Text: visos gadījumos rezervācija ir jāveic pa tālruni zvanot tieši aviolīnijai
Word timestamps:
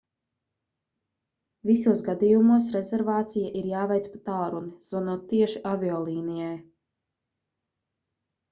visos 1.69 2.01
gadījumos 2.07 2.69
rezervācija 2.77 3.51
ir 3.59 3.67
jāveic 3.73 4.09
pa 4.15 4.23
tālruni 4.31 4.73
zvanot 4.89 5.29
tieši 5.35 5.63
aviolīnijai 5.73 6.53